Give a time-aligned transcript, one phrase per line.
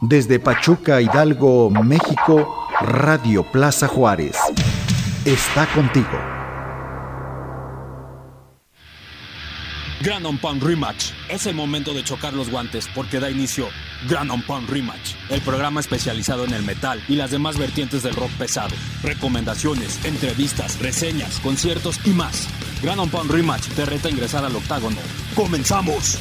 [0.00, 4.36] Desde Pachuca, Hidalgo, México, Radio Plaza Juárez.
[5.24, 6.06] Está contigo.
[10.00, 11.10] Grand On Pound Rematch.
[11.28, 13.66] Es el momento de chocar los guantes porque da inicio
[14.08, 18.14] Grand On Pound Rematch, el programa especializado en el metal y las demás vertientes del
[18.14, 18.76] rock pesado.
[19.02, 22.48] Recomendaciones, entrevistas, reseñas, conciertos y más.
[22.84, 24.98] Grand On Rematch te reta a ingresar al octágono.
[25.34, 26.20] ¡Comenzamos!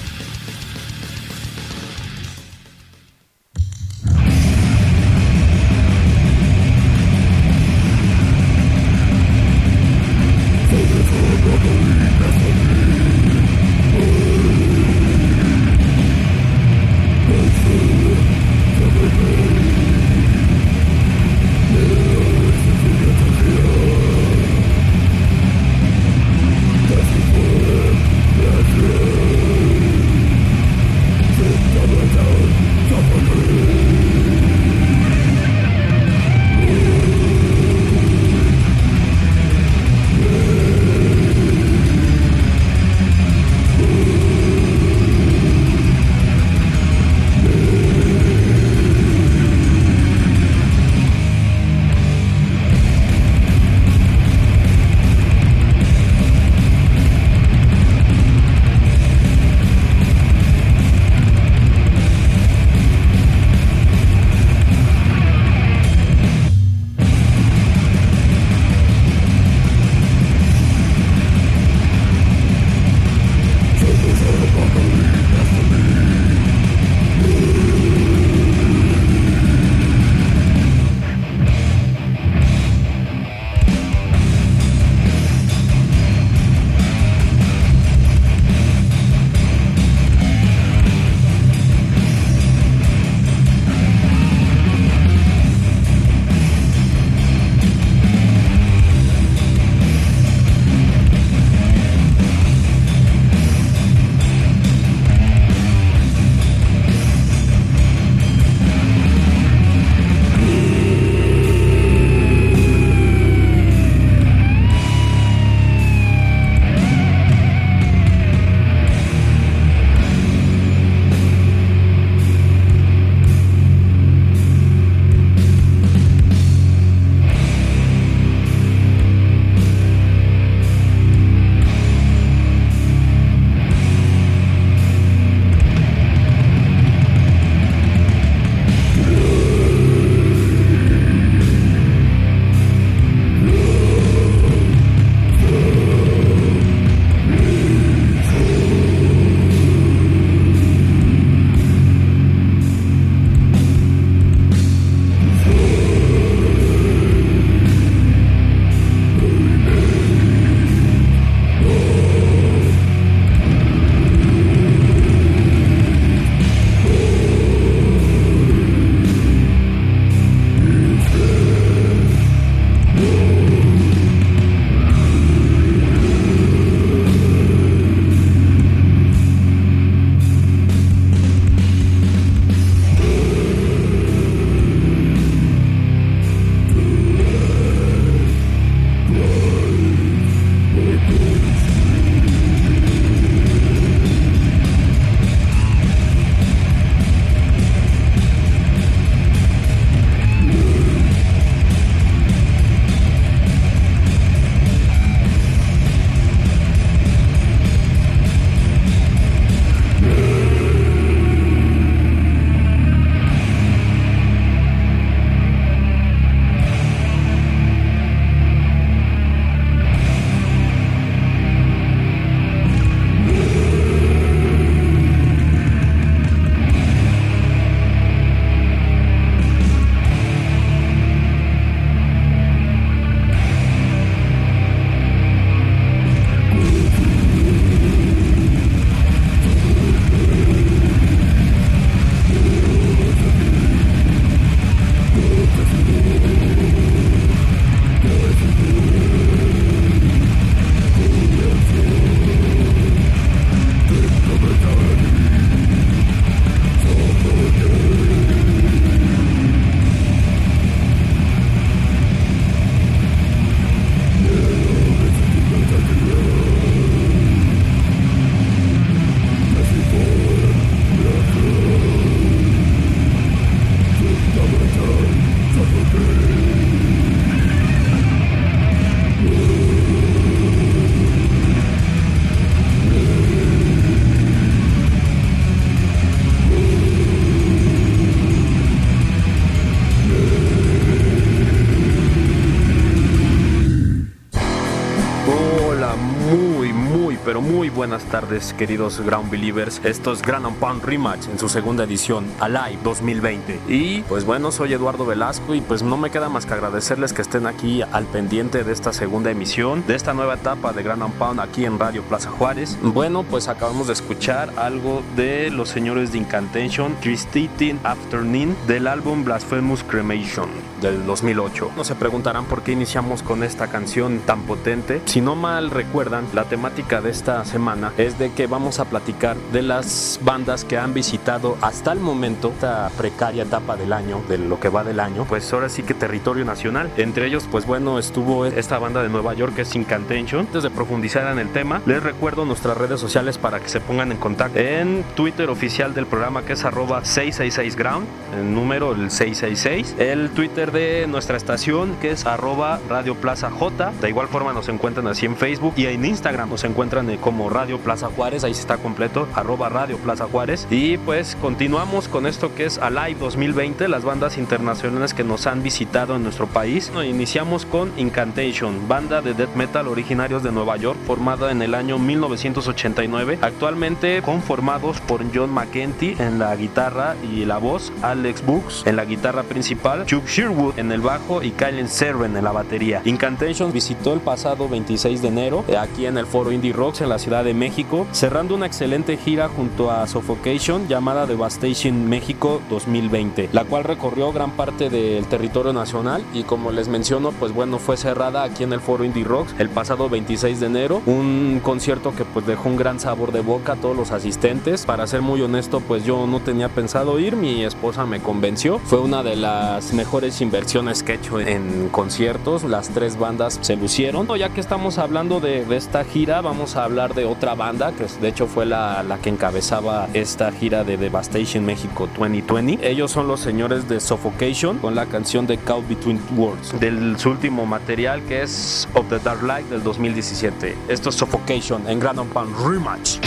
[297.78, 299.80] Buenas tardes, queridos Ground Believers.
[299.84, 303.60] Esto es Grand Pound Rematch en su segunda edición, Alive 2020.
[303.68, 307.22] Y pues bueno, soy Eduardo Velasco y pues no me queda más que agradecerles que
[307.22, 311.40] estén aquí al pendiente de esta segunda emisión, de esta nueva etapa de Grand Pound
[311.40, 312.80] aquí en Radio Plaza Juárez.
[312.82, 319.24] Bueno, pues acabamos de escuchar algo de los señores de Incantation, Tristitin Afternoon, del álbum
[319.24, 320.50] Blasphemous Cremation
[320.82, 321.72] del 2008.
[321.76, 325.02] No se preguntarán por qué iniciamos con esta canción tan potente.
[325.06, 329.38] Si no mal recuerdan, la temática de esta semana es de que vamos a platicar
[329.52, 334.38] de las bandas que han visitado hasta el momento esta precaria etapa del año, de
[334.38, 336.92] lo que va del año, pues ahora sí que territorio nacional.
[336.98, 340.42] Entre ellos, pues bueno, estuvo esta banda de Nueva York que es Incantation.
[340.42, 344.12] Antes de profundizar en el tema, les recuerdo nuestras redes sociales para que se pongan
[344.12, 344.60] en contacto.
[344.60, 349.96] En Twitter oficial del programa que es arroba 666ground, el número el 666.
[349.98, 353.92] El Twitter de nuestra estación que es arroba Radio Plaza J.
[354.02, 357.80] De igual forma nos encuentran así en Facebook y en Instagram nos encuentran como Radio
[357.80, 360.68] Plaza Juárez, ahí está completo, arroba Radio Plaza Juárez.
[360.70, 365.64] Y pues continuamos con esto que es Alive 2020, las bandas internacionales que nos han
[365.64, 366.92] visitado en nuestro país.
[367.04, 371.98] Iniciamos con Incantation, banda de death metal originarios de Nueva York, formada en el año
[372.00, 378.96] 1989, actualmente conformados por John McEntee en la guitarra y la voz, Alex Books en
[378.96, 383.02] la guitarra principal, Chuck Sherwood en el bajo y Kylen Serven en la batería.
[383.06, 387.10] Incantation visitó el pasado 26 de enero eh, aquí en el foro Indie Rocks en
[387.10, 393.50] la Ciudad de México, cerrando una excelente gira junto a Suffocation llamada Devastation México 2020,
[393.54, 397.98] la cual recorrió gran parte del territorio nacional y como les menciono, pues bueno, fue
[397.98, 402.26] cerrada aquí en el foro Indie Rocks el pasado 26 de enero, un concierto que
[402.26, 404.86] pues dejó un gran sabor de boca a todos los asistentes.
[404.86, 408.80] Para ser muy honesto, pues yo no tenía pensado ir, mi esposa me convenció.
[408.80, 413.76] Fue una de las mejores inversiones que he hecho en conciertos, las tres bandas se
[413.76, 414.28] lucieron.
[414.38, 418.30] Ya que estamos hablando de, esta gira, vamos a hablar de otra banda que de
[418.30, 422.90] hecho fue la, la que encabezaba esta gira de Devastation México 2020.
[422.90, 427.66] Ellos son los señores de Suffocation con la canción de Caught Between Worlds del último
[427.66, 430.78] material que es Of the Dark Light del 2017.
[430.88, 433.18] Esto es Suffocation en Grand Pound Rematch.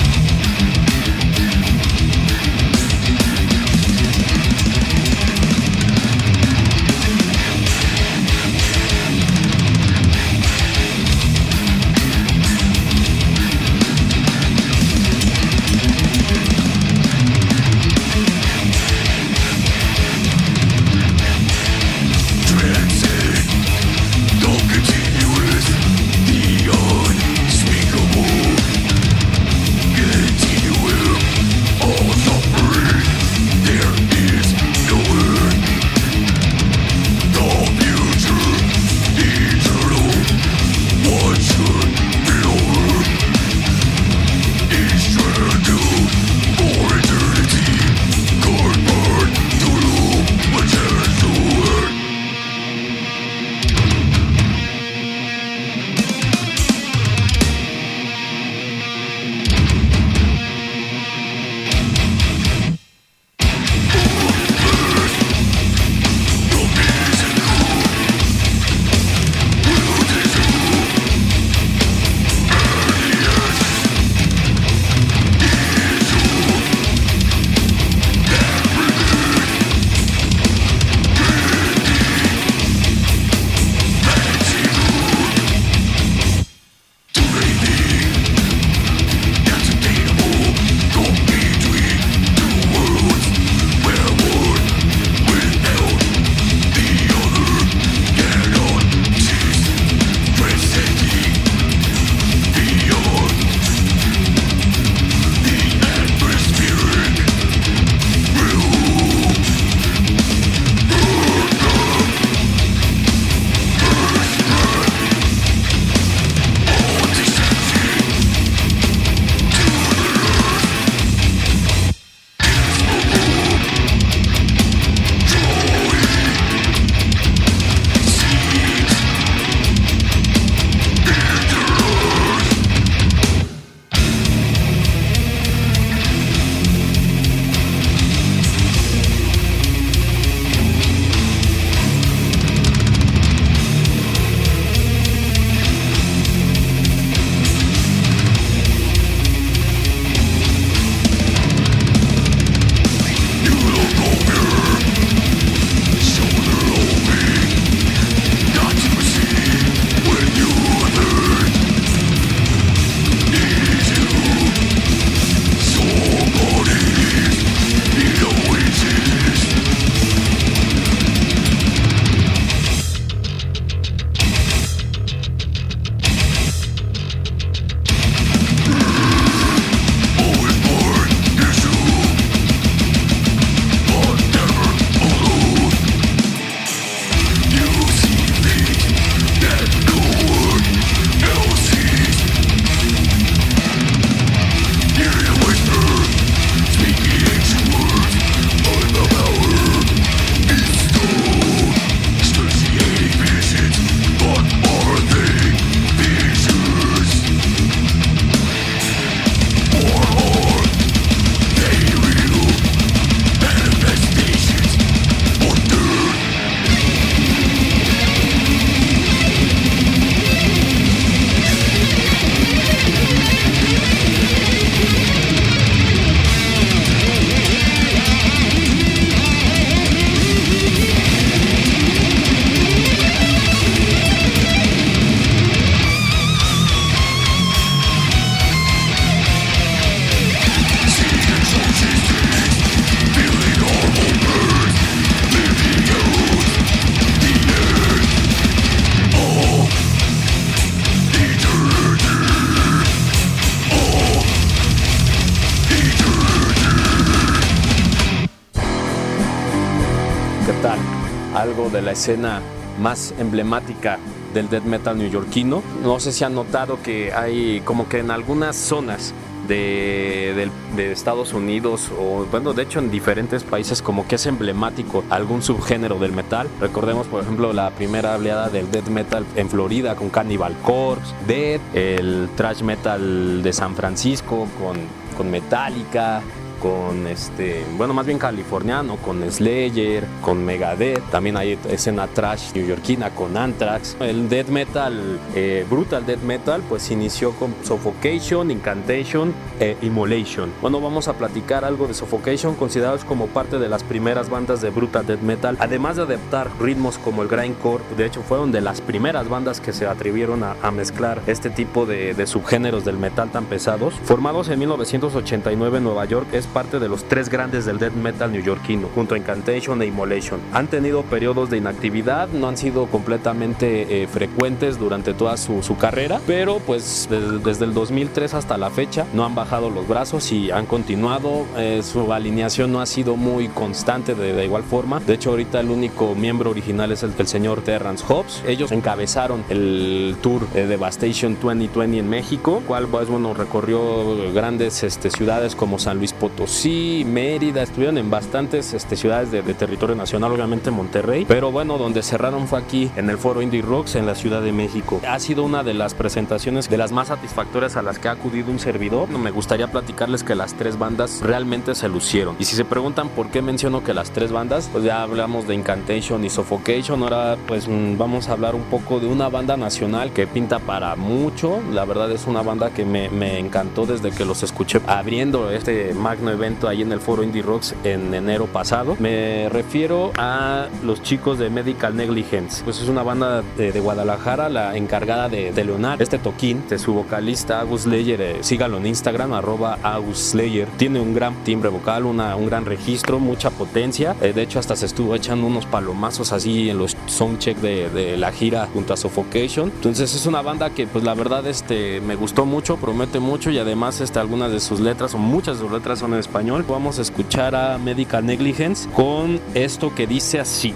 [261.91, 262.41] La escena
[262.81, 263.99] más emblemática
[264.33, 265.61] del death metal neoyorquino.
[265.83, 269.13] No sé si han notado que hay como que en algunas zonas
[269.49, 275.43] de, Estados Unidos o bueno de hecho en diferentes países como que es emblemático algún
[275.43, 280.09] subgénero del metal recordemos por ejemplo la primera oleada del death metal en Florida con
[280.11, 284.77] Cannibal Corpse Death el thrash metal de San Francisco con,
[285.17, 286.23] con Metallica
[286.61, 293.11] con este, bueno, más bien californiano, con Slayer, con Megadeth, también hay escena trash neoyorquina
[293.11, 293.97] con Anthrax.
[294.01, 300.53] El death metal, eh, brutal death metal, pues inició con Suffocation, Incantation e Immolation.
[300.61, 304.71] Bueno, vamos a platicar algo de Suffocation, considerados como parte de las primeras bandas de
[304.71, 308.81] brutal death metal, además de adaptar ritmos como el grindcore, de hecho fueron de las
[308.81, 313.47] primeras bandas que se atrevieron a, mezclar este tipo de, de subgéneros del metal tan
[313.47, 313.95] pesados.
[314.05, 318.33] Formados en 1989 en Nueva York, es parte de los tres grandes del death metal
[318.33, 320.41] neoyorquino, junto a Incantation e Immolation.
[320.53, 326.21] Han tenido periodos de inactividad, no han sido completamente eh, frecuentes durante toda su, carrera,
[326.27, 330.67] pero pues desde, el 2003 hasta la fecha no han bajado los brazos y han
[330.67, 331.47] continuado.
[331.57, 335.01] Eh, su alineación no ha sido muy constante de, igual forma.
[335.01, 338.43] De hecho, ahorita el único miembro original es el, señor Terrence Hobbs.
[338.47, 345.11] Ellos encabezaron el tour de Devastation 2020 en México, cual pues bueno recorrió grandes este,
[345.11, 350.33] ciudades como San Luis Potosí sí, Mérida, estuvieron en bastantes este, ciudades de, territorio nacional,
[350.33, 354.15] obviamente Monterrey, pero bueno, donde cerraron fue aquí en el Foro Indie Rocks en la
[354.15, 355.01] Ciudad de México.
[355.07, 358.51] Ha sido una de las presentaciones de las más satisfactorias a las que ha acudido
[358.51, 359.09] un servidor.
[359.09, 362.37] Me gustaría platicarles que las tres bandas realmente se lucieron.
[362.39, 365.55] Y si se preguntan por qué menciono que las tres bandas, pues ya hablamos de
[365.55, 370.13] Incantation y Suffocation, ahora pues mm, vamos a hablar un poco de una banda nacional
[370.13, 371.61] que pinta para mucho.
[371.73, 375.93] La verdad es una banda que me, me encantó desde que los escuché abriendo este
[375.95, 378.97] magno evento ahí en el foro Indie Rocks en enero pasado.
[378.99, 382.63] Me refiero a los chicos de Medical Negligence.
[382.65, 386.93] Pues es una banda de, Guadalajara, la encargada de, de, Leonard, este toquín, de su
[386.95, 388.21] vocalista Agus Slayer.
[388.21, 390.69] Eh, sígalo en Instagram, arroba Agus Slayer.
[390.77, 394.15] Tiene un gran timbre vocal, una, un gran registro, mucha potencia.
[394.21, 398.17] Eh, de hecho, hasta se estuvo echando unos palomazos así en los soundcheck de, de
[398.17, 399.73] la gira junto a Suffocation.
[399.75, 403.59] Entonces es una banda que pues la verdad este, me gustó mucho, promete mucho y
[403.59, 406.65] además este, algunas de sus letras o muchas de sus letras son español.
[406.69, 410.75] Vamos a escuchar a Medical Negligence con esto que dice así.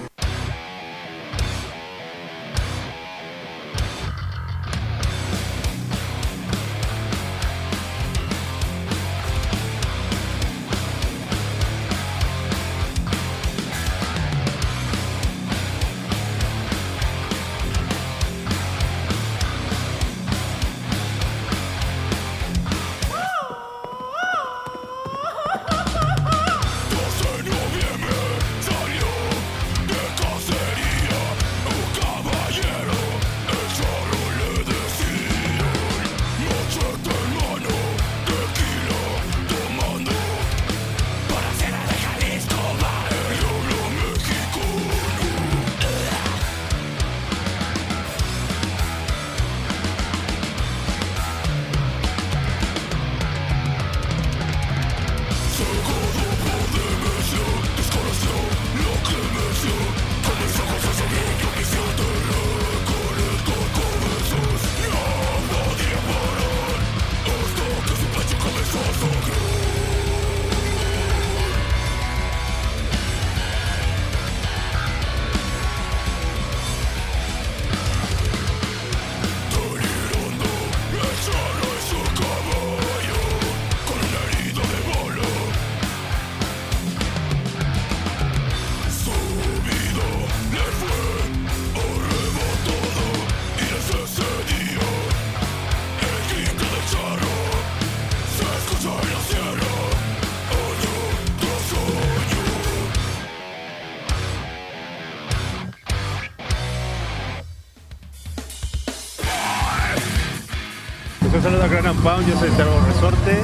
[112.26, 113.42] Yo soy Terror Resorte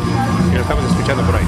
[0.52, 1.46] y lo estamos escuchando por ahí.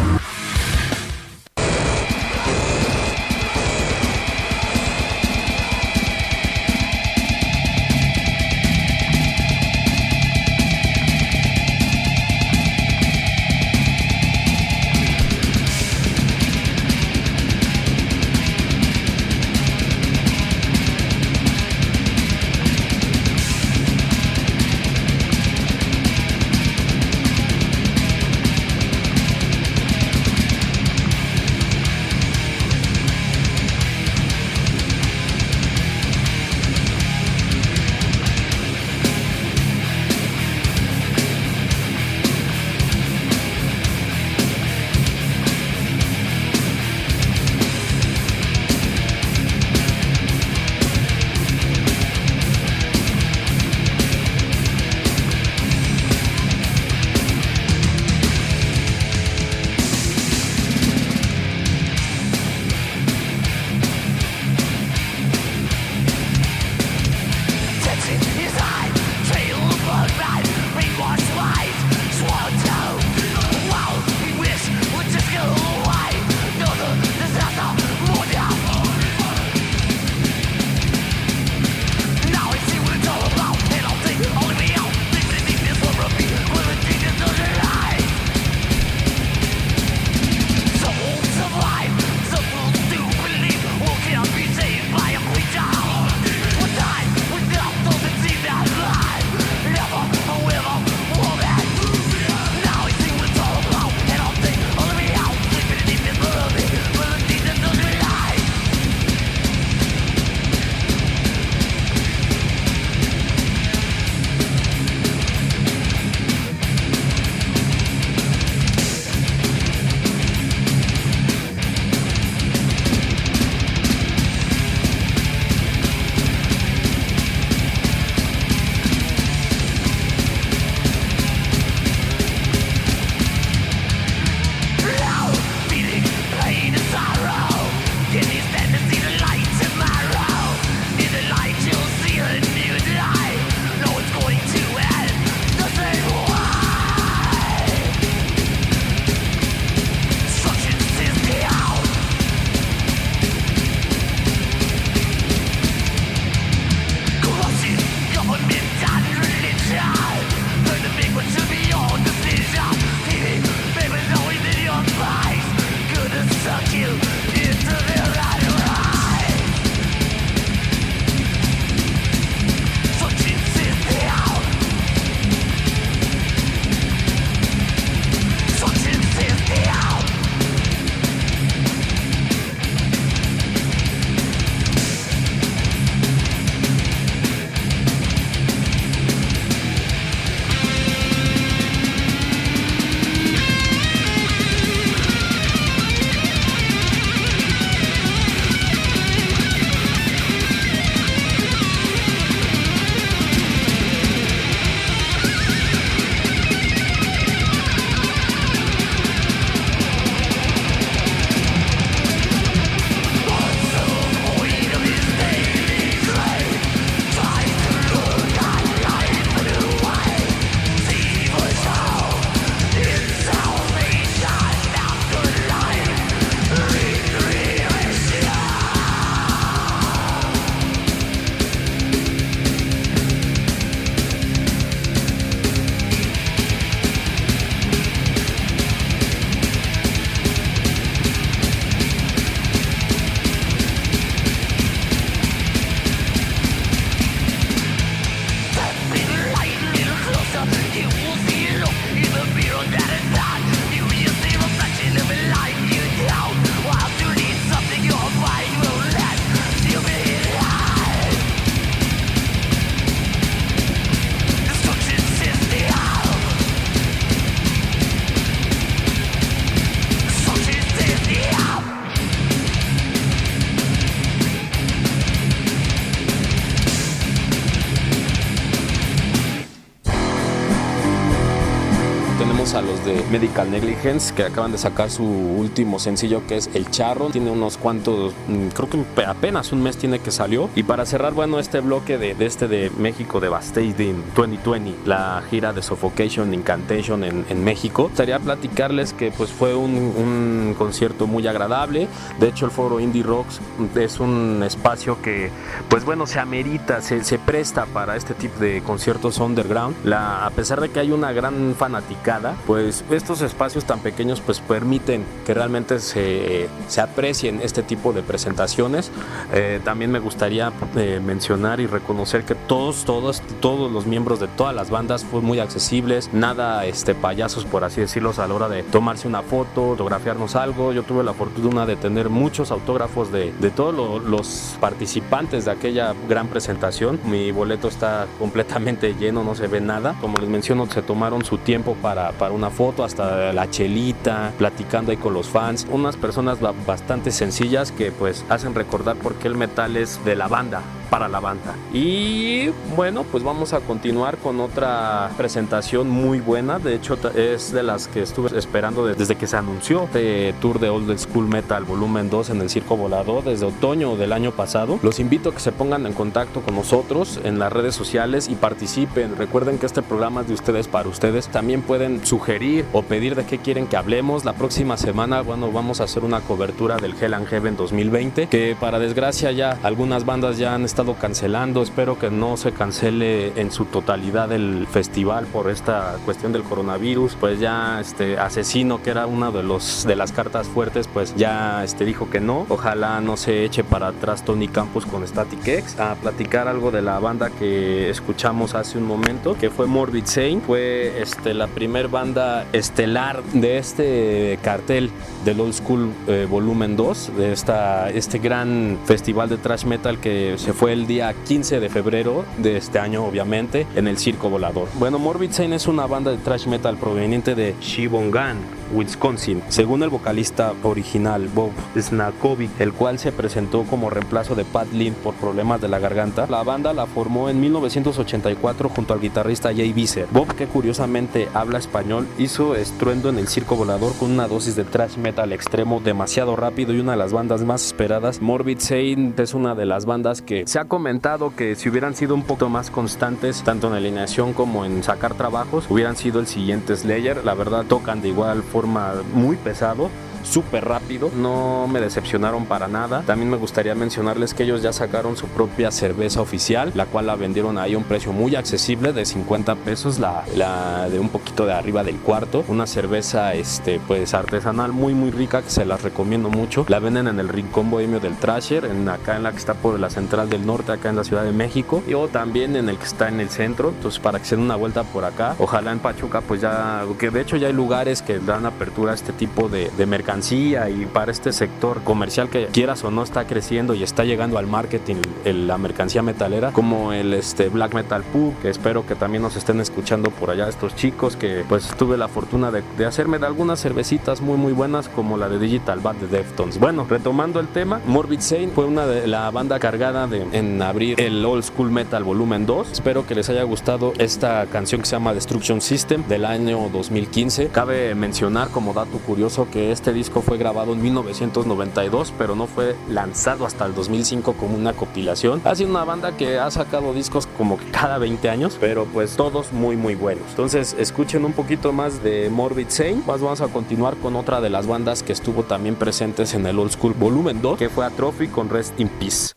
[283.12, 287.10] Medical Negligence que acaban de sacar su último sencillo que es El Charro.
[287.10, 290.48] Tiene unos cuantos, mm, creo que apenas un mes tiene que salió.
[290.56, 295.52] Y para cerrar, bueno, este bloque de, este de México de Devastating 2020, la gira
[295.52, 301.26] de Suffocation Incantation en, en México, estaría platicarles que pues fue un, un concierto muy
[301.26, 301.88] agradable.
[302.18, 303.40] De hecho, el foro Indie Rocks
[303.76, 305.30] es un espacio que,
[305.68, 309.76] pues bueno, se amerita, se, se presta para este tipo de conciertos underground.
[309.84, 314.38] La, a pesar de que hay una gran fanaticada, pues estos espacios tan pequeños pues
[314.41, 318.93] permiten que realmente se, se aprecien este tipo de presentaciones.
[319.32, 324.28] Eh, también me gustaría eh, mencionar y reconocer que todos, todos, todos los miembros de
[324.28, 328.49] todas las bandas fueron muy accesibles, nada este, payasos por así decirlo a la hora
[328.49, 330.73] de tomarse una foto, fotografiarnos algo.
[330.73, 335.95] Yo tuve la fortuna de tener muchos autógrafos de, de todos los participantes de aquella
[336.08, 337.00] gran presentación.
[337.04, 339.97] Mi boleto está completamente lleno, no se ve nada.
[340.00, 344.91] Como les menciono, se tomaron su tiempo para, para una foto, hasta la chelita, platicando
[344.91, 345.67] ahí con los fans.
[345.71, 350.28] Unas personas bastante sencillas que pues hacen recordar por qué el metal es de la
[350.28, 351.55] banda, para la banda.
[351.73, 356.59] Y bueno, pues vamos a continuar con otra presentación muy buena.
[356.59, 360.69] De hecho, es de las que estuve esperando desde que se anunció este tour de
[360.69, 364.78] Old School Metal Volumen 2 en el Circo Volador desde otoño del año pasado.
[364.83, 368.35] Los invito a que se pongan en contacto con nosotros en las redes sociales y
[368.35, 369.17] participen.
[369.17, 371.28] Recuerden que este programa es de ustedes para ustedes.
[371.28, 374.26] También pueden sugerir o pedir de qué quieren que hablemos.
[374.26, 378.55] La próxima semana, bueno, vamos a hacer una cobertura del Hell and Heaven 2020, que
[378.61, 381.62] para desgracia ya algunas bandas ya han estado cancelando.
[381.62, 387.16] Espero que no se cancele en su totalidad el festival por esta cuestión del coronavirus.
[387.18, 391.62] Pues ya este asesino que era una de los de las cartas fuertes, pues ya
[391.64, 392.47] este dijo que no.
[392.49, 396.82] Ojalá no se eche para atrás Tony Campos con Static X a platicar algo de
[396.82, 400.45] la banda que escuchamos hace un momento, que fue Morbid Saint.
[400.45, 404.90] Fue este la primer banda estelar de este cartel
[405.25, 410.34] del Old School eh, Volumen 2, de esta, este gran festival de thrash metal que
[410.38, 414.69] se fue el día 15 de febrero de este año, obviamente, en el Circo Volador.
[414.78, 418.39] Bueno, Morbid Saint es una banda de thrash metal proveniente de Shibongan,
[418.73, 424.73] Wisconsin, según el vocalista original Bob Snakovic, el cual se presentó como reemplazo de Pat
[424.73, 426.26] Lynn por problemas de la garganta.
[426.28, 430.06] La banda la formó en 1984 junto al guitarrista Jay Visser.
[430.11, 434.65] Bob, que curiosamente habla español, hizo estruendo en el circo volador con una dosis de
[434.65, 438.21] thrash metal extremo demasiado rápido y una de las bandas más esperadas.
[438.21, 442.15] Morbid Saint es una de las bandas que se ha comentado que si hubieran sido
[442.15, 446.76] un poco más constantes, tanto en alineación como en sacar trabajos, hubieran sido el siguiente
[446.76, 447.25] Slayer.
[447.25, 449.90] La verdad, tocan de igual forma muy pesado
[450.23, 453.02] súper rápido, no me decepcionaron para nada.
[453.02, 457.17] También me gustaría mencionarles que ellos ya sacaron su propia cerveza oficial, la cual la
[457.17, 461.47] vendieron ahí a un precio muy accesible de 50 pesos, la, la de un poquito
[461.47, 462.45] de arriba del cuarto.
[462.49, 466.65] Una cerveza este, pues artesanal muy muy rica que se las recomiendo mucho.
[466.69, 469.78] La venden en el Rincón Bohemio del Trasher, en, acá en la que está por
[469.78, 472.78] la Central del Norte, acá en la Ciudad de México, y o también en el
[472.78, 473.71] que está en el centro.
[473.71, 477.11] Entonces para que se den una vuelta por acá, ojalá en Pachuca pues ya, que
[477.11, 481.10] de hecho ya hay lugares que dan apertura a este tipo de, de y para
[481.10, 485.56] este sector comercial que quieras o no está creciendo y está llegando al marketing la
[485.56, 490.10] mercancía metalera, como el este, Black Metal Pub, que espero que también nos estén escuchando
[490.10, 494.36] por allá estos chicos, que pues tuve la fortuna de, hacerme de algunas cervecitas muy
[494.36, 496.58] muy buenas como la de Digital Bad de Deftones.
[496.58, 501.00] Bueno, retomando el tema, Morbid Saint fue una de la banda cargada de, en abrir
[501.00, 502.70] el Old School Metal Volumen 2.
[502.70, 507.48] Espero que les haya gustado esta canción que se llama Destruction System del año 2015.
[507.48, 512.75] Cabe mencionar como dato curioso que este disco fue grabado en 1992, pero no fue
[512.88, 515.41] lanzado hasta el 2005 como una compilación.
[515.45, 519.52] Ha sido una banda que ha sacado discos como cada 20 años, pero pues todos
[519.52, 520.25] muy muy buenos.
[520.30, 523.06] Entonces escuchen un poquito más de Morbid Saint.
[523.06, 526.58] Más vamos a continuar con otra de las bandas que estuvo también presentes en el
[526.58, 529.32] Old School Volumen 2, que fue Atrophy con Rest in Peace.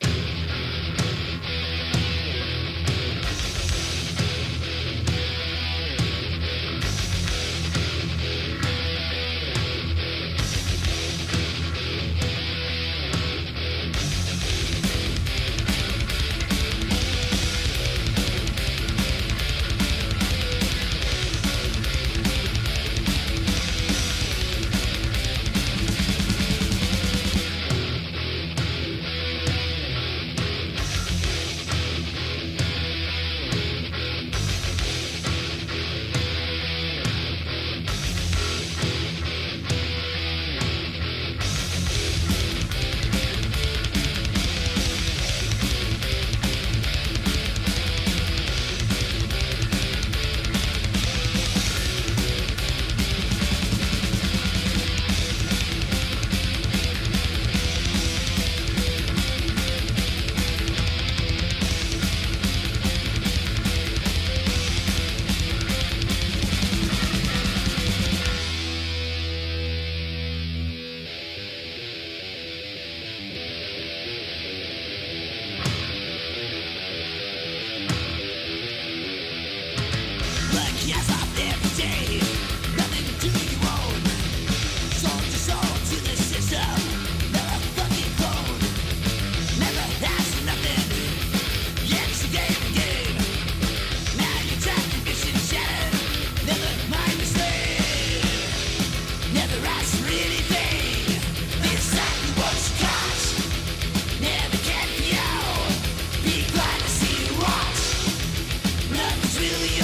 [109.51, 109.74] really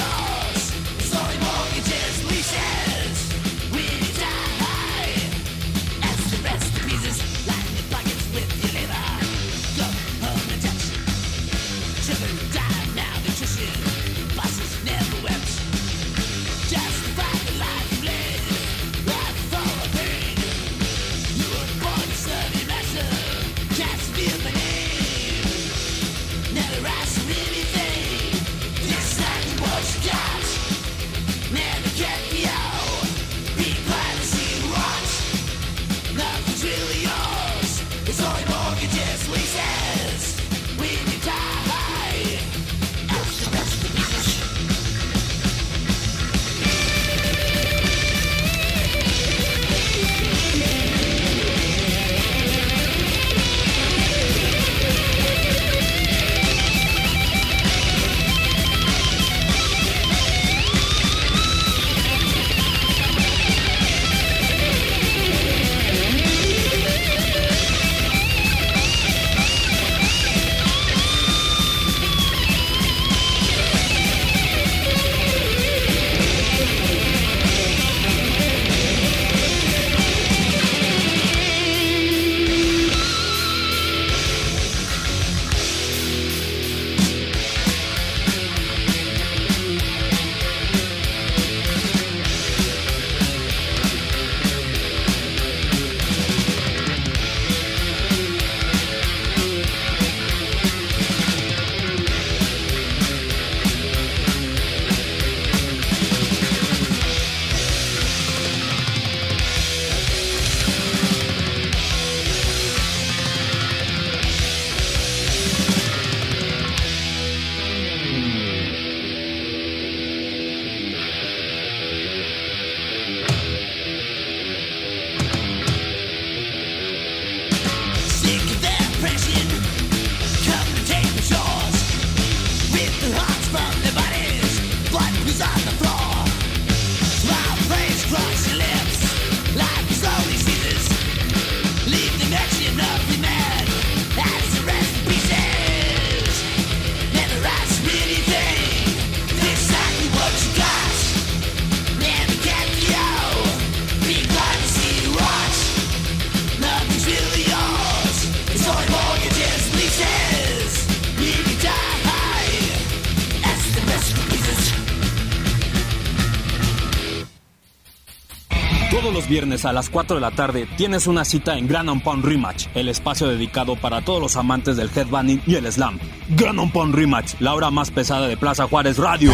[169.64, 173.28] a las 4 de la tarde tienes una cita en Grand Pound Rematch, el espacio
[173.28, 175.98] dedicado para todos los amantes del headbanging y el slam.
[176.30, 179.32] Grand Pound Rematch, la hora más pesada de Plaza Juárez Radio.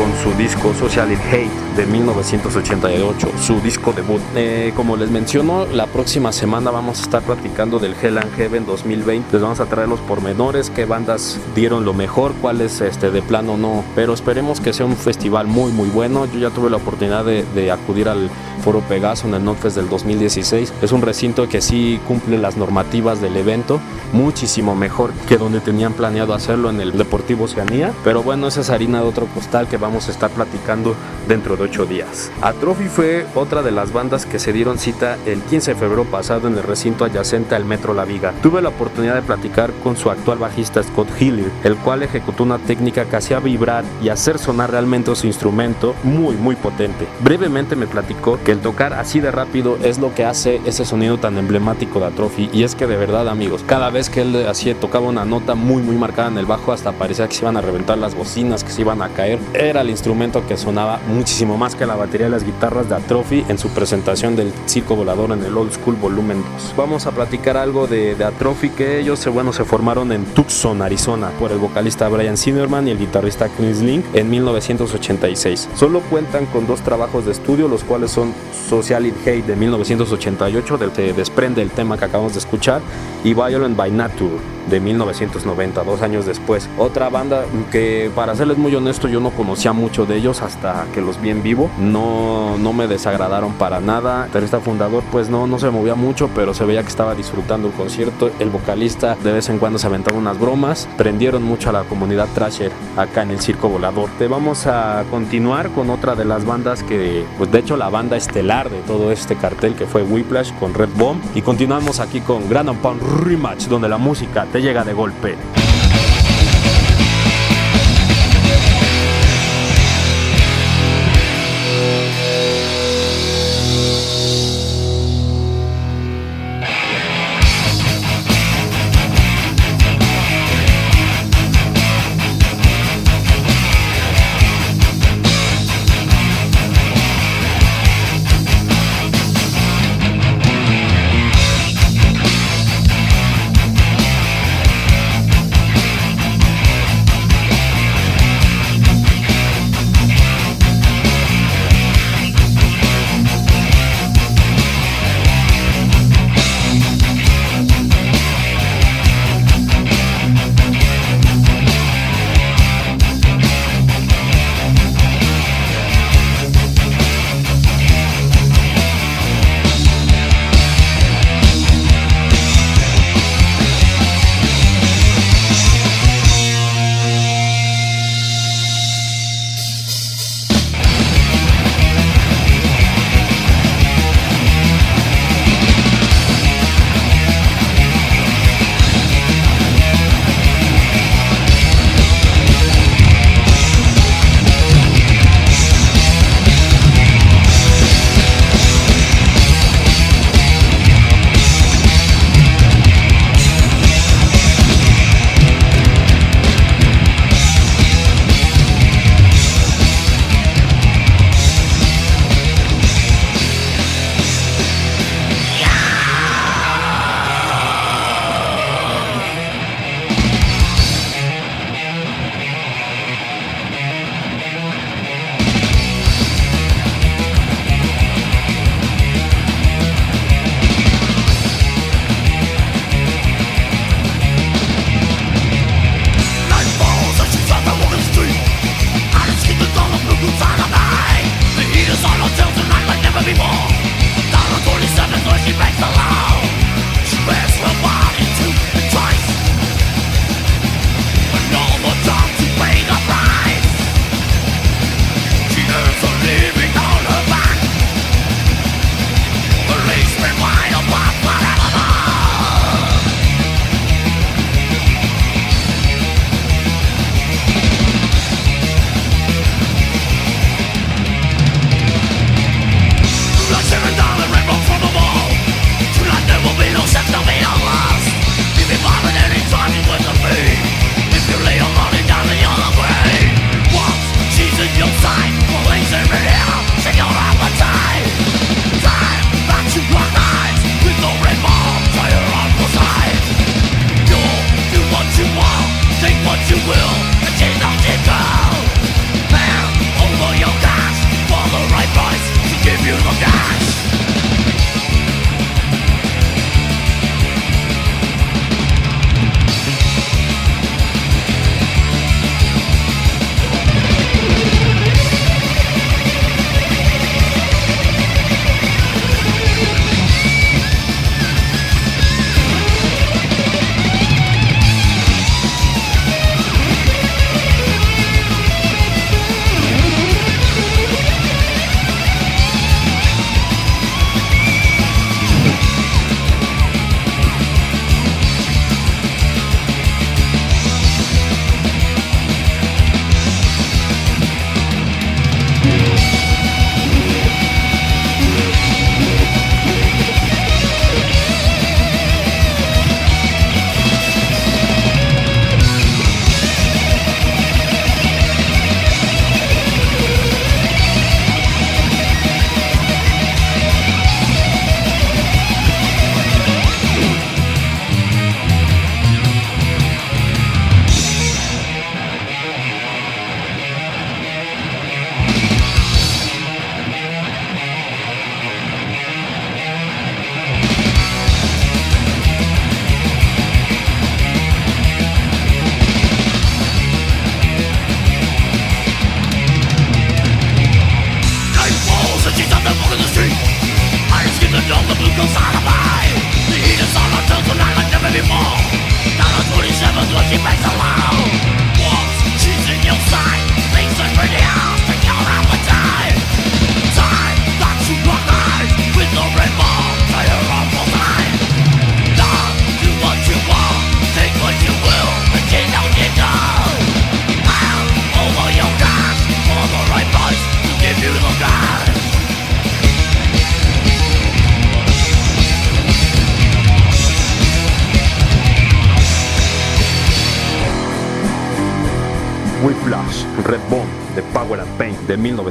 [0.00, 4.22] Con su disco Social Hate de 1988, su disco debut.
[4.34, 8.64] Eh, como les menciono, la próxima semana vamos a estar platicando del Hell and Heaven
[8.64, 9.30] 2020.
[9.30, 13.58] Les vamos a traer los pormenores, qué bandas dieron lo mejor, cuáles este, de plano
[13.58, 13.84] no.
[13.94, 16.24] Pero esperemos que sea un festival muy muy bueno.
[16.24, 19.88] Yo ya tuve la oportunidad de, de acudir al Foro Pegaso en el Notfest del
[19.88, 20.72] 2016.
[20.82, 23.80] Es un recinto que sí cumple las normativas del evento,
[24.12, 27.92] muchísimo mejor que donde tenían planeado hacerlo en el Deportivo Oceanía.
[28.04, 30.94] Pero bueno, esa es harina de otro costal que vamos a estar platicando
[31.30, 32.32] dentro de ocho días.
[32.42, 36.48] Atrophy fue otra de las bandas que se dieron cita el 15 de febrero pasado
[36.48, 38.34] en el recinto adyacente al Metro La Viga.
[38.42, 42.58] Tuve la oportunidad de platicar con su actual bajista Scott Hillier, el cual ejecutó una
[42.58, 47.06] técnica que hacía vibrar y hacer sonar realmente su instrumento muy muy potente.
[47.20, 51.18] Brevemente me platicó que el tocar así de rápido es lo que hace ese sonido
[51.18, 54.74] tan emblemático de Atrophy y es que de verdad amigos, cada vez que él así
[54.74, 57.60] tocaba una nota muy muy marcada en el bajo hasta parecía que se iban a
[57.60, 59.38] reventar las bocinas, que se iban a caer.
[59.54, 63.44] Era el instrumento que sonaba muchísimo más que la batería de las guitarras de Atrophy
[63.46, 66.74] en su presentación del Circo Volador en el Old School Volumen 2.
[66.78, 71.52] Vamos a platicar algo de, Atrophy que ellos bueno, se formaron en Tucson, Arizona, por
[71.52, 75.68] el vocalista Brian Zimmerman y el guitarrista Chris Link en 1986.
[75.76, 78.32] Solo cuentan con dos trabajos de estudio, los cuales son
[78.70, 82.80] Social It Hate de 1988, del que desprende el tema que acabamos de escuchar,
[83.24, 84.38] y Violent by Nature
[84.70, 86.68] de 1990, dos años después.
[86.78, 90.99] Otra banda que, para serles muy honesto, yo no conocía mucho de ellos hasta que
[91.00, 91.70] los vi en vivo.
[91.78, 94.22] No, no me desagradaron para nada.
[94.22, 97.68] El guitarrista fundador, pues no, no se movía mucho, pero se veía que estaba disfrutando
[97.68, 98.30] el concierto.
[98.38, 100.88] El vocalista de vez en cuando se aventaba unas bromas.
[100.96, 104.10] Prendieron mucho a la comunidad Trasher acá en el Circo Volador.
[104.18, 108.16] Te vamos a continuar con otra de las bandas que, pues de hecho, la banda
[108.16, 111.20] estelar de todo este cartel que fue Whiplash con Red Bomb.
[111.34, 115.36] Y continuamos aquí con Grand Pound Rematch, donde la música te llega de golpe.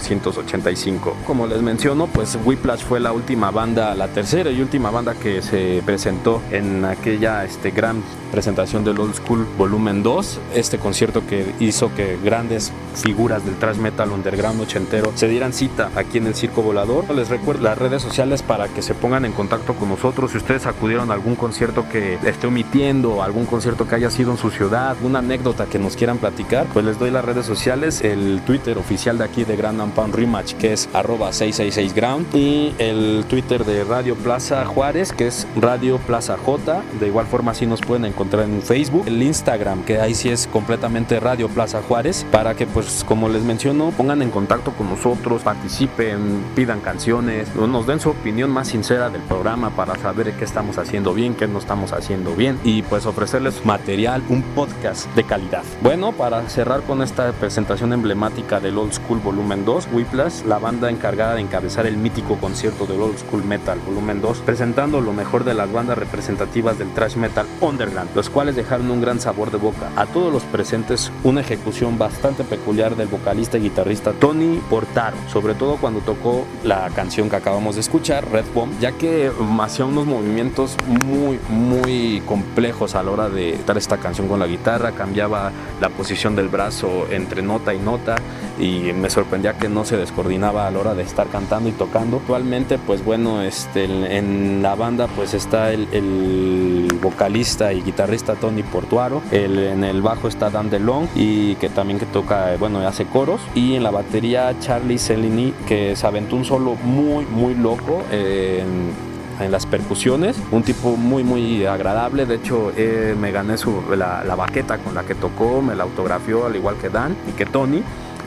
[0.04, 1.18] 1985.
[1.26, 5.42] Como les menciono, pues Whiplash fue la última banda, la tercera y última banda que
[5.42, 11.54] se presentó en aquella este, gran presentación del Old School Volumen 2, este concierto que
[11.60, 16.36] hizo que grandes figuras del thrash metal underground ochentero se dieran cita aquí en el
[16.36, 17.10] Circo Volador.
[17.14, 20.32] Les recuerdo las redes sociales para que se pongan en contacto con nosotros.
[20.32, 24.38] Si ustedes acudieron a algún concierto que esté omitiendo, algún concierto que haya sido en
[24.38, 28.42] su ciudad, una anécdota que nos quieran platicar, pues les doy las redes sociales, el
[28.46, 29.56] Twitter oficial de aquí de
[29.92, 35.28] Pound Rematch, que es arroba 666 Ground, y el Twitter de Radio Plaza Juárez, que
[35.28, 36.82] es Radio Plaza J.
[37.00, 40.48] De igual forma, así nos pueden encontrar en Facebook, el Instagram, que ahí sí es
[40.48, 45.42] completamente Radio Plaza Juárez, para que, pues, como les menciono, pongan en contacto con nosotros,
[45.44, 50.78] participen, pidan canciones, nos den su opinión más sincera del programa para saber qué estamos
[50.78, 55.64] haciendo bien, qué no estamos haciendo bien, y pues ofrecerles material, un podcast de calidad.
[55.82, 60.90] Bueno, para cerrar con esta presentación emblemática del Old School Volumen 2, Whiplash, la banda
[60.90, 65.44] encargada de encabezar el mítico concierto del Old School Metal Volumen 2, presentando lo mejor
[65.44, 69.58] de las bandas representativas del thrash metal underground, los cuales dejaron un gran sabor de
[69.58, 69.92] boca.
[69.96, 75.54] A todos los presentes, una ejecución bastante peculiar del vocalista y guitarrista Tony Portaro, sobre
[75.56, 80.06] todo cuando tocó la canción que acabamos de escuchar, Red Bomb, ya que hacía unos
[80.06, 80.76] movimientos
[81.06, 85.52] muy, muy complejos a la hora de dar esta canción con la guitarra, cambiaba
[85.82, 88.16] la posición del brazo entre nota y nota
[88.60, 92.18] y me sorprendía que no se descoordinaba a la hora de estar cantando y tocando.
[92.18, 99.22] Actualmente, pues bueno, este, en la banda pues está el, vocalista y guitarrista Tony Portuaro,
[99.32, 103.76] en el bajo está Dan DeLong y que también que toca, bueno, hace coros y
[103.76, 108.04] en la batería Charlie Celini que se aventó un solo muy, muy loco.
[108.12, 109.10] en
[109.52, 114.80] las percusiones, un tipo muy muy agradable, de hecho eh, me gané su, la baqueta
[114.80, 117.82] con la que tocó, me la autografió al igual que Dan y que Tony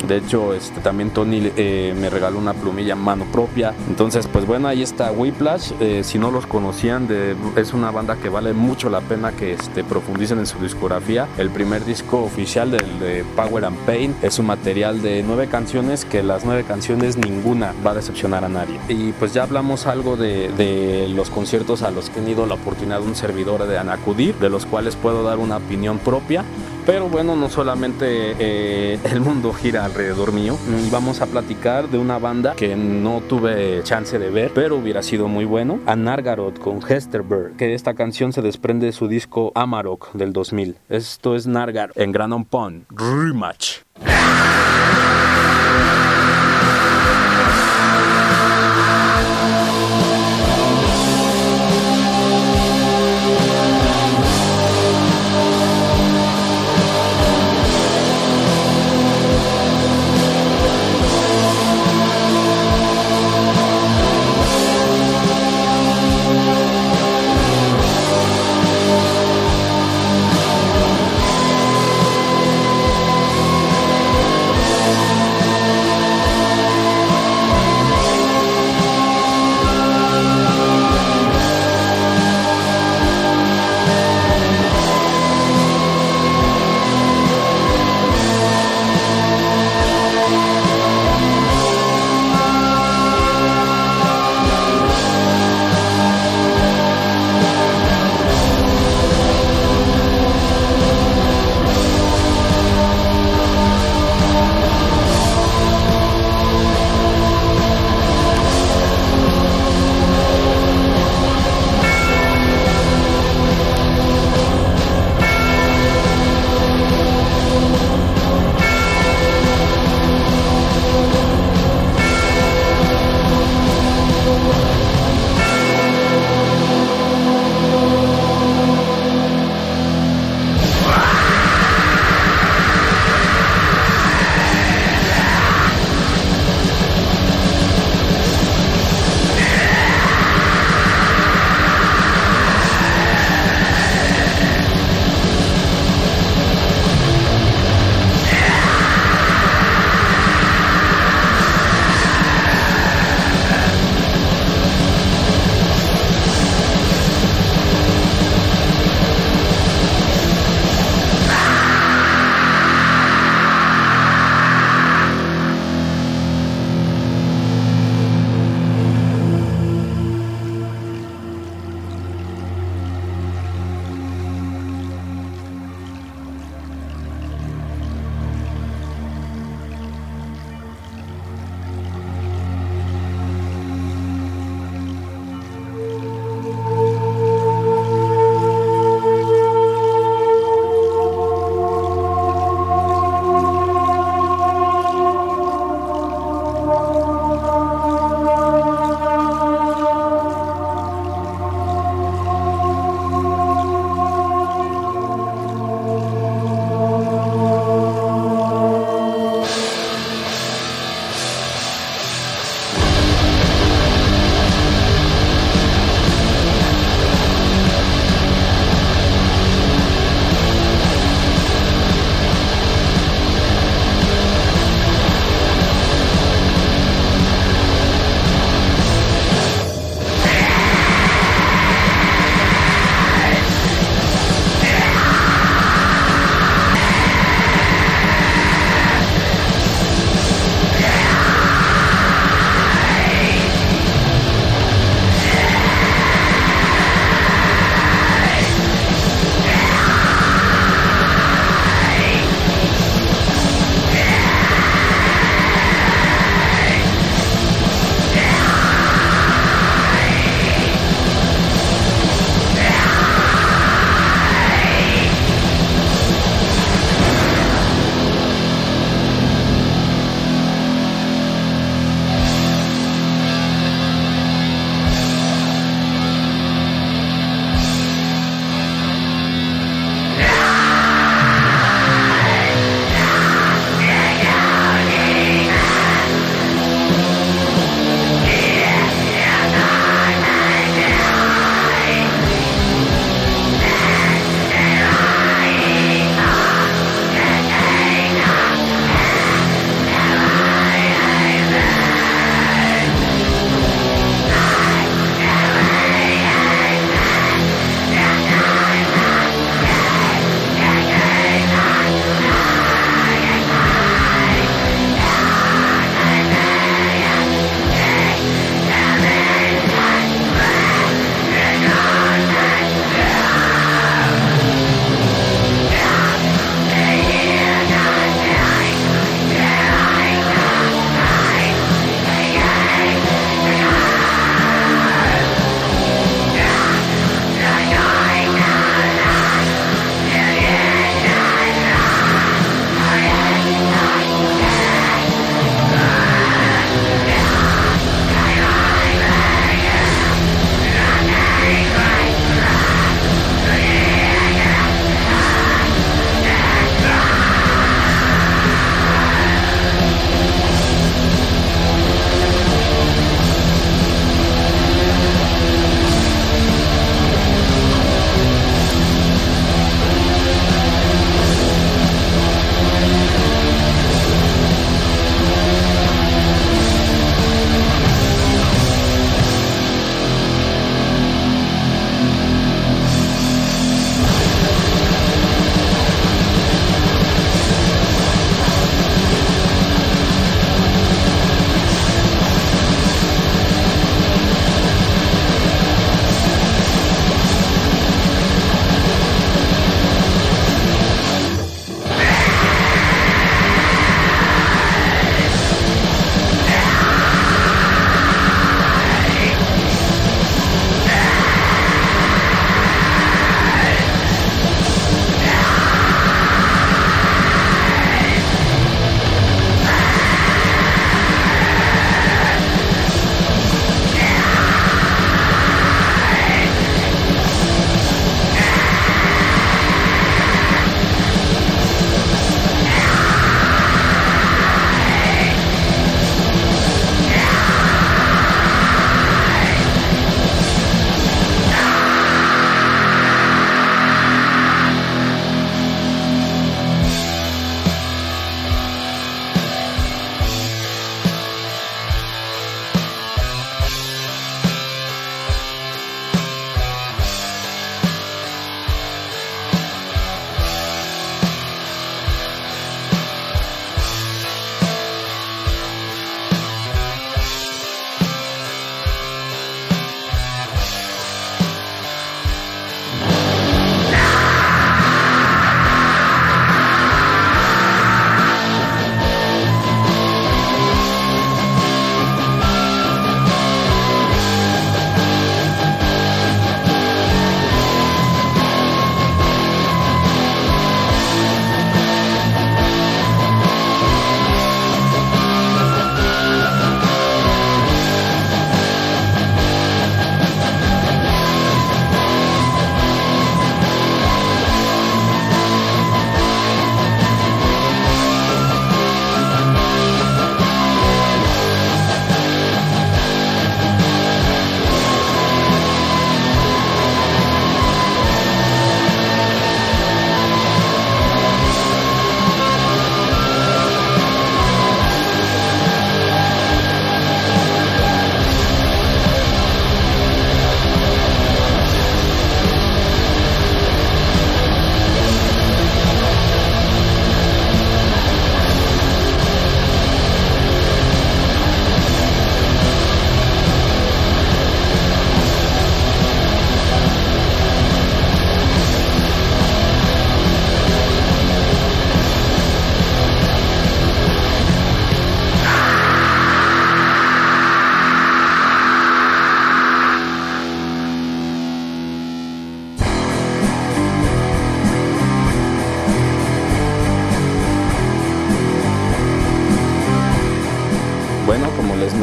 [0.07, 3.75] de hecho, este, también Tony eh, me regaló una plumilla mano propia.
[3.89, 5.73] Entonces, pues bueno, ahí está Whiplash.
[5.81, 7.09] Eh, si no los conocían,
[7.57, 11.29] es una banda que vale mucho la pena que este, profundicen en su discografía.
[11.39, 16.05] El primer disco oficial del de Power and Pain es un material de nueve canciones
[16.05, 18.79] que las nueve canciones ninguna va a decepcionar a nadie.
[18.89, 22.55] Y pues ya hablamos algo de, de los conciertos a los que he tenido la
[22.55, 26.45] oportunidad de un servidor de acudir, de los cuales puedo dar una opinión propia.
[26.85, 30.59] Pero bueno, no solamente eh, el mundo gira alrededor mío.
[30.91, 35.29] Vamos a platicar de una banda que no tuve chance de ver, pero hubiera sido
[35.29, 35.79] muy bueno.
[35.87, 40.77] Anargarot con Hesterberg, que esta canción se desprende de su disco Amarok del 2000.
[40.89, 42.85] Esto es Nargar en Granon Pond.
[42.91, 43.83] Rematch.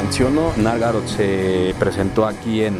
[0.09, 0.53] Menciono,
[1.05, 2.79] se presentó aquí en,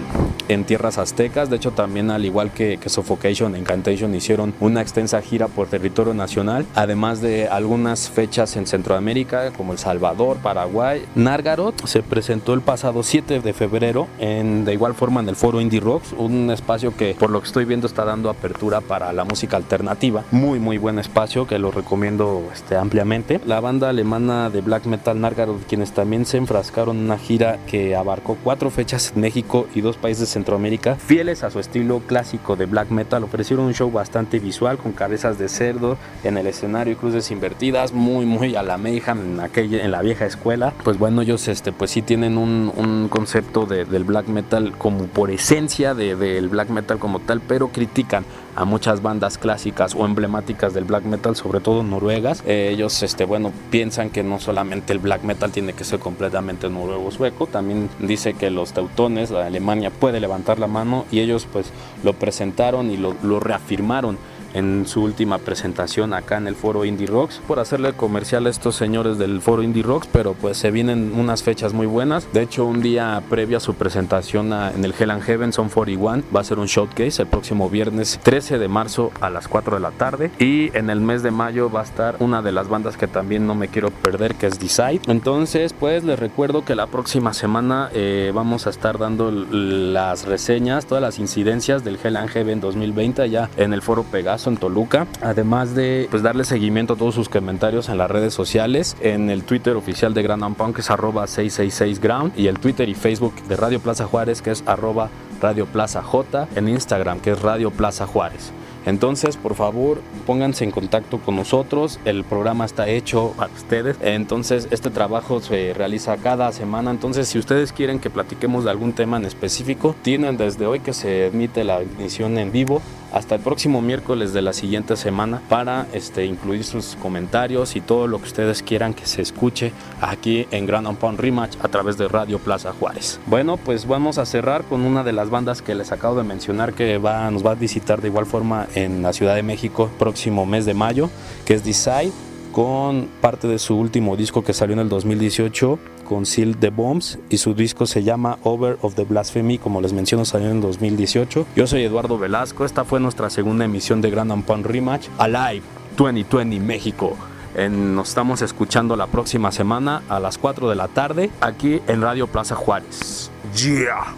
[0.50, 1.50] en tierras aztecas.
[1.50, 5.68] De hecho, también al igual que, que Suffocation e Incantation hicieron una extensa gira por
[5.68, 11.06] territorio nacional, además de algunas fechas en Centroamérica como El Salvador, Paraguay.
[11.16, 15.62] Nargarot se presentó el pasado 7 de febrero en, de igual forma en el foro
[15.62, 19.24] Indie Rocks, un espacio que por lo que estoy viendo está dando apertura para la
[19.24, 20.24] música alternativa.
[20.32, 23.40] Muy muy buen espacio que lo recomiendo este, ampliamente.
[23.46, 27.96] La banda alemana de black metal Nargarot, quienes también se enfrascaron en una gira que
[27.96, 32.66] abarcó cuatro fechas en México y dos países Centroamérica, fieles a su estilo clásico de
[32.66, 36.96] black metal, ofrecieron un show bastante visual con cabezas de cerdo en el escenario y
[36.96, 40.74] cruces invertidas, muy muy a la Mayhem en, aquella, en la vieja escuela.
[40.84, 45.08] Pues bueno, ellos este, pues sí tienen un, un concepto de, del black metal como
[45.08, 48.24] por esencia del de, black metal como tal, pero critican
[48.56, 52.44] a muchas bandas clásicas o emblemáticas del black metal, sobre todo noruegas.
[52.46, 56.70] Eh, ellos, este, bueno, piensan que no solamente el black metal tiene que ser completamente
[56.70, 61.72] noruego-sueco, también dice que los teutones, la Alemania puede levantar la mano y ellos pues
[62.04, 64.18] lo presentaron y lo reafirmaron
[64.54, 67.42] en su última presentación acá en el foro Indie Rocks.
[67.48, 71.44] Por hacerle comercial a estos señores del foro Indie Rocks pero pues se vienen unas
[71.44, 72.32] fechas muy buenas.
[72.34, 75.70] De hecho un día previo a su presentación a, en el Hell and Heaven Son
[75.70, 79.76] 41 va a ser un showcase el próximo viernes 13 de marzo a las 4
[79.76, 80.32] de la tarde.
[80.40, 83.46] Y en el mes de mayo va a estar una de las bandas que también
[83.46, 85.02] no me quiero perder que es Decide.
[85.08, 90.86] Entonces pues les recuerdo que la próxima semana eh, vamos a estar dando las reseñas
[90.86, 95.08] todas las incidencias del Hell and Heaven 2020 ya en el foro Pegasus en Toluca,
[95.22, 99.44] además de pues darle seguimiento a todos sus comentarios en las redes sociales, en el
[99.44, 103.36] Twitter oficial de Grand Punk que es arroba 666 Ground y el Twitter y Facebook
[103.48, 105.10] de Radio Plaza Juárez que es arroba
[105.42, 108.52] Radio Plaza J, en Instagram que es Radio Plaza Juárez.
[108.86, 112.00] Entonces, por favor, pónganse en contacto con nosotros.
[112.06, 113.98] El programa está hecho para ustedes.
[114.02, 116.92] Entonces, este trabajo se realiza cada semana.
[116.92, 120.94] Entonces, si ustedes quieren que platiquemos de algún tema en específico, tienen desde hoy que
[120.94, 125.88] se emite la emisión en vivo hasta el próximo miércoles de la siguiente semana para
[125.94, 129.72] este, incluir sus comentarios y todo lo que ustedes quieran que se escuche
[130.02, 133.20] aquí en Grand Pound Rematch a través de Radio Plaza Juárez.
[133.26, 136.74] Bueno, pues vamos a cerrar con una de las bandas que les acabo de mencionar
[136.74, 140.46] que va, nos va a visitar de igual forma en la Ciudad de México próximo
[140.46, 141.10] mes de mayo,
[141.46, 142.12] que es Decide
[142.52, 147.20] con parte de su último disco que salió en el 2018 con Seal the Bombs
[147.30, 150.62] y su disco se llama Over of the Blasphemy, como les menciono salió en el
[150.62, 151.46] 2018.
[151.56, 155.64] Yo soy Eduardo Velasco, esta fue nuestra segunda emisión de Grand Punk Rematch Alive
[155.98, 157.16] 2020 México.
[157.56, 162.02] En, nos estamos escuchando la próxima semana a las 4 de la tarde aquí en
[162.02, 163.32] Radio Plaza Juárez.
[163.56, 164.16] Yeah.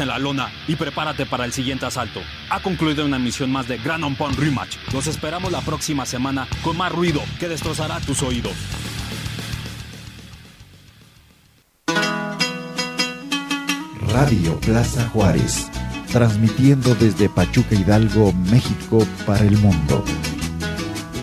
[0.00, 2.20] En la lona y prepárate para el siguiente asalto.
[2.50, 4.76] Ha concluido una emisión más de Grand On Rematch.
[4.92, 8.54] Los esperamos la próxima semana con más ruido que destrozará tus oídos.
[14.08, 15.70] Radio Plaza Juárez,
[16.10, 20.04] transmitiendo desde Pachuca Hidalgo, México para el mundo.